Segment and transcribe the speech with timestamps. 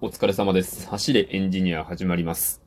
[0.00, 0.88] お疲れ様です。
[0.88, 2.60] 走れエンジニア始まります。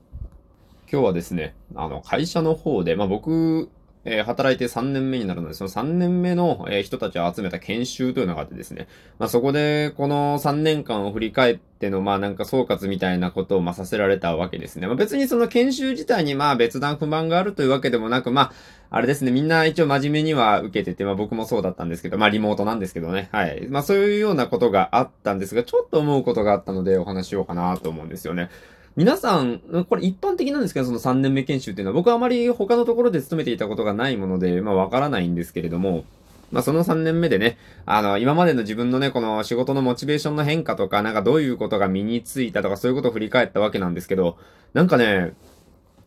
[0.90, 3.70] 今日はですね、あの、会社の方で、まあ、僕、
[4.10, 8.88] えー働いて3年目になるので、その3年目の、えー人たちを集めた研修というのがあってですね、
[9.20, 14.88] まあ、そこで、この3年間を振り返っての、まあ、なんか総括みたいなことを、まあ、させられたわけですね。
[14.88, 18.52] まあ、別にその研修自体に、まあ、別段不満があるというわけでもなく、まあ、
[18.90, 23.28] あれですね、みんな一応真面目には受けてて、まあ僕もそうだったんですけど、まあリモートなんですけどね。
[23.34, 23.68] はい。
[23.68, 28.50] まあそういうようなことがあったんですが、ちょっと思うことがあったのでお話しようかなと思うんですよね。
[28.98, 36.04] 皆さん、これ一般的なんですけど、その3年目研修っていうのは僕はあまり他のところで勤めていたことがないもので、まあわからないんですけれども、
[36.52, 44.36] まあその3年目でね、あの、今までの自分のね、この仕事のモチベーションの変化とか、なんかどういうことが身についたとか、そういうことを振り返ったわけなんですけど、
[44.74, 45.34] なんかね、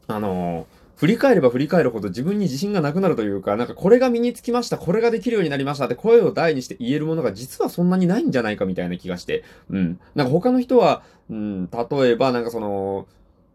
[0.09, 0.67] あの、
[1.01, 9.99] 振り返れば振り返るほど自分に自信がなくなるというか、なんかこれが身につきました、これができるようになりましたって声を大にして言えるものが実はそんなにないんじゃないかみたいな気がして、うん。
[10.15, 13.07] なんか他の人は、うん、例えばなんかその、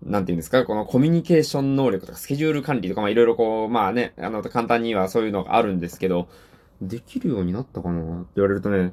[0.02, 6.28] なんていうんですか、このコミュニケーション能力とかスケジュール管理とか、まあいろいろこう、まあね、あの、簡単にはそういうのがあるんですけど、
[6.82, 8.92] できるようになったかなって言われるとね、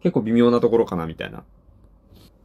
[0.00, 1.44] 結構微妙なところかなみたいな。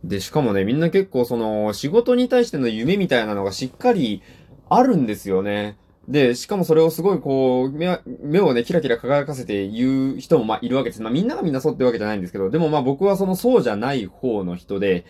[0.04, 4.22] で、しかもね、みんな結構その、仕事に対しての夢みたいなのがしっかり
[4.70, 5.78] あるんですよね。
[6.08, 11.02] で、しかもそれをすごいこう、目目をね、キラキラ輝かせて言う人もまあいるわけです。
[11.04, 15.06] まあみんながみんなそうってわけじゃないんですけど、でもまあ僕はそのそうじゃない方の人で、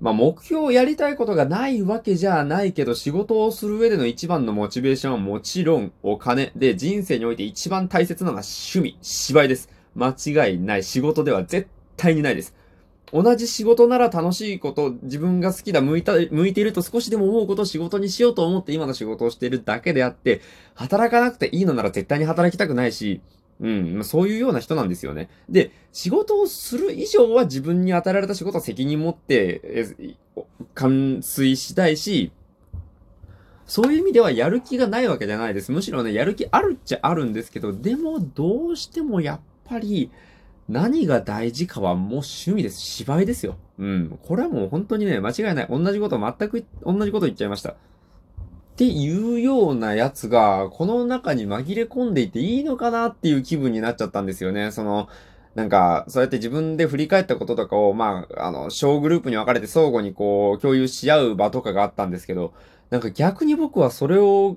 [0.00, 9.68] まあ目標をやりたいことがないわけじゃないけど、仕事をする上での一番のモチベーションはもちろんお金で、人生において一番大切なのは趣味、芝居です。
[9.94, 10.82] 間違いない。
[10.82, 12.56] 仕事では絶対にないです。
[13.12, 20.40] 同じ仕事なら楽しいこと、自分が好きだ、向いた、向いていると少しでも思うことを仕事にしようと思って今の仕事をしているだけであって、
[20.74, 23.20] 働かなくていいのなら絶対に働きたくないし、
[23.60, 25.28] うん、まあそういうような人なんですよね。
[25.48, 30.16] で、仕事をする以上は自分に与えられた仕事を責任持って、え
[30.74, 32.32] 完遂したいし、
[33.66, 35.70] そういう意味ではやる気がないわけじゃないです。
[35.70, 40.10] むしろね、やる気あるっちゃあるんですけど、でもどうしてもやっぱり、
[40.70, 42.80] 何が大事かはもう趣味です。
[42.80, 43.56] 芝居ですよ。
[43.78, 44.18] うん。
[44.22, 45.66] これはもう本当にね、間違いない。
[45.68, 47.70] 同じこと、全く同じこと言っちゃいました。
[47.70, 47.74] っ
[48.76, 54.70] ていうようなやつが、この中に紛れ込んでいていいのかなっていう気分になっちゃったんですよね。
[54.70, 55.08] その、
[55.56, 62.54] なんか、そうやって自分で振り返ったこととかを、まあ、あの、小グループに分かれて相互にこう、共有し合う場とかがあったんですけど、
[62.90, 64.56] なんか逆に僕はそれを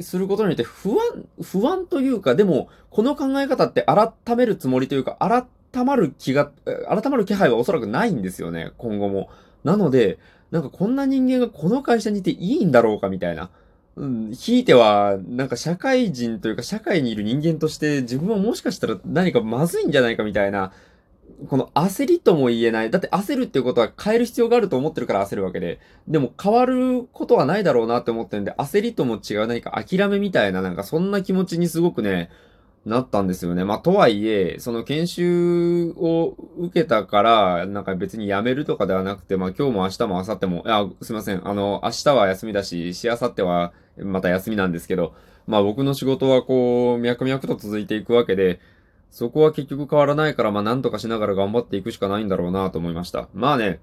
[0.00, 9.30] することによって不安、不安というか、でも、この考え方って改めるつもりというか、改まる気が、改まる気配はおそらくないんですよね、今後も。
[9.64, 10.18] なので、
[10.50, 13.50] なんかこんな人間がこの会社にいていいんだろうかみたいな。
[13.96, 20.72] うん、ひいては、なんか社会人というか社会にいる人間として自分はもしかしたら何かまずいんじゃないかみたいな、
[21.48, 22.90] この焦りとも言えない。
[22.90, 25.80] だって焦るっていうことは変える必要があると思ってるから焦るわけで。
[26.08, 32.30] でも変わることはないだろうなって思ってるんで、焦りとも違う何か諦めみたいななんかそんな気持ちにすごくね、
[32.84, 33.64] なったんですよね。
[33.64, 41.48] まあ、とはいえ、その研修を受けたから、なんか別に辞めるとかではなくて、まあ、今日も明日も明後日も、いや、すいません。
[41.48, 45.14] あの、明日は休みだし、しあさってはまた休みなんですけど、
[45.46, 48.58] まあ、僕の仕事はこう、脈々と続いていくわけで、
[49.12, 53.28] そこは結局変わらないから、まあ、なんとかしながら頑張っていくしかないんだろうなと思いました。
[53.34, 53.78] まあね、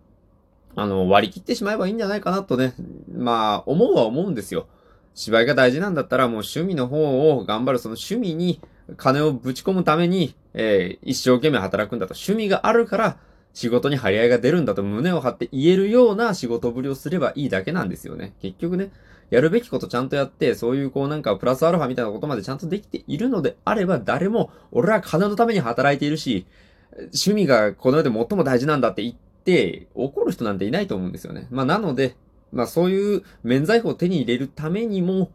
[0.75, 2.73] あの、割り切ってしまえばいいんじゃないかなとね、
[3.15, 4.67] まあ、思うは思うんですよ。
[5.13, 8.59] 芝居が大事なんだったらもう趣味の方を頑張るその趣味に
[8.97, 12.13] 金をぶち込むために、えー一生懸命働くんだと。
[12.13, 13.17] 趣味があるから
[13.53, 18.33] 仕事に張り合いが出るんだと胸を張って言えるような仕事ぶりをすればいいだけなんですよね。
[18.41, 18.91] 結局ね、
[19.29, 26.45] やるべきことちゃんとやって、そういうこうなんかプラスアルファみたいなことまでちゃんとできているのであれば、誰も俺は金のために働いているし、
[26.93, 31.47] 趣味がこの世で最も大事なんだって言って怒る人なんていないと思うんですよね。
[31.51, 32.15] まあなので、
[32.51, 35.31] まあそういう免罪符を手に入れるためにも、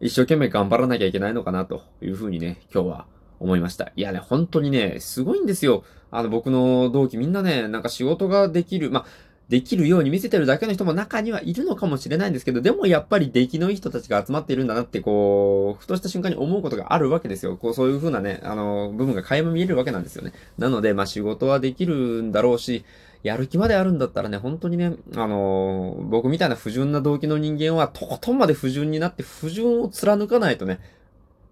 [0.00, 3.06] 一生懸命頑張らなきゃいけないのかなというふうにね、今日は
[3.40, 3.92] 思いました。
[3.96, 5.84] いやね、本当にね、すごいんですよ。
[6.10, 9.06] あの僕の同期みんなね、なんか仕事ができる、まあ、
[9.48, 17.56] できるように見せてるだけの人も中にはいるのかもしれないんですけど、でもやっぱり出来のいい人たちが集まっているんだなって、こう、ふとした瞬間に思うことがあるわけですよ。
[17.56, 20.32] こう、そういう風なね、あの、部分が垣間見えるわけなんですよね。
[20.58, 22.84] なので、まあ仕事はできるんだろうし、
[23.22, 30.80] やる気まであるんだったらね、本当にね、あの僕みたいな不純な動機の人間は、とことんまで不純になって、不純を貫かないとね、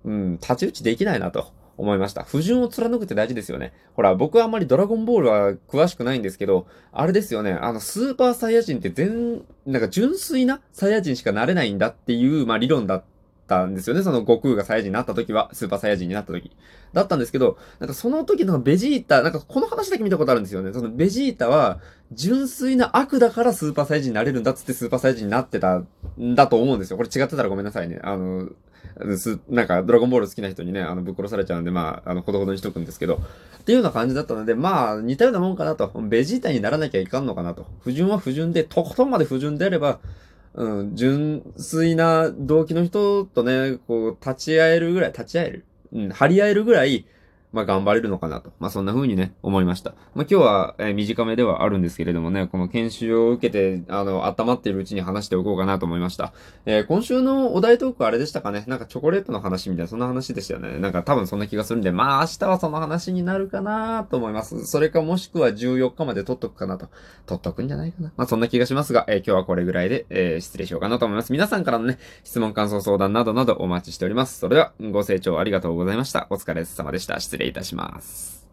[0.04, 2.22] うん、太刀打ちできないなと思いました。
[2.22, 3.72] 不純を貫くって大事ですよね。
[3.94, 13.04] ほら、僕はあんまりドラゴンボールは詳しくないんですけど、あれですよね、あの、スーパーサイヤ人って全、なんか純粋なサイヤ人しかなれないんだっていう、まあ理論だっ
[13.46, 14.02] たんですよね。
[14.02, 16.52] その悟空がサイヤ人になった時は、スーパーサイヤ人になった時。
[16.92, 20.72] だったんですけど、なんかその時のベジータ、なんかこの話だけ見たことあるんですよね。
[20.72, 21.80] そのベジータは、
[22.12, 25.86] 純粋な悪だからスーパーサイヤ人になれるんだっつってスーパーサイヤ人になってたん
[26.34, 26.96] だと思うんですよ。
[26.96, 28.00] これ違ってたらごめんなさいね。
[28.02, 28.48] あの、
[29.16, 33.20] す、なんか、ドラゴンボール好きな人にね、あの、ぶっ殺されちゃうんで、まあ、あの、ほどほどにしとくんですけど、
[33.58, 35.88] っていうような感じだったので、まあ、似たようなもんかなと。
[36.02, 37.66] ベジータにならなきゃいかんのかなと。
[37.80, 40.00] 不純は不純で、とことんまで不純であれば、
[40.54, 45.64] うん、純粋な動機の人とね、こう、立ち会えるぐらい、立ち会える
[45.94, 47.06] うん、張り合えるぐらい、
[47.54, 48.52] まあ頑張れるのかなと。
[48.58, 49.92] まあそんな風にね、思いました。
[50.14, 56.32] まあ今日は、えー、短めではあるんですけれどもね、この研修を受けて、あの、温まっているうちに話しておこうかなと思いました。
[56.66, 58.64] えー、今週のお題トークあれでしたかね？
[58.66, 60.78] なんかチョコレートの話みたいな、そんな話でしたよね。
[60.78, 64.66] なんか多分そんな気がするんで、まあ明日はその話になるかなと思います。
[64.66, 66.88] それかもしくは14日まで撮っとくかなと。
[67.26, 68.12] 撮っとくんじゃないかな。
[68.16, 71.32] まあそんな気がしますが、えー、今日はこれぐらいで、え、失礼しようかなと思います。
[71.32, 74.38] 皆さんからのね、質問、感想、相談などなどお待ちしております。
[74.38, 76.26] それでは、ご清聴ありがとうございました。
[76.30, 77.20] お疲れ様でした。
[77.20, 78.43] 失礼礼いたします。